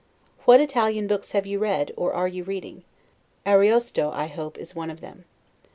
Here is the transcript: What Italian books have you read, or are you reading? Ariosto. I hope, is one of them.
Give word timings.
What 0.45 0.59
Italian 0.59 1.05
books 1.05 1.33
have 1.33 1.45
you 1.45 1.59
read, 1.59 1.91
or 1.95 2.11
are 2.11 2.27
you 2.27 2.43
reading? 2.43 2.83
Ariosto. 3.45 4.09
I 4.09 4.25
hope, 4.25 4.57
is 4.57 4.73
one 4.75 4.89
of 4.89 4.99
them. 4.99 5.25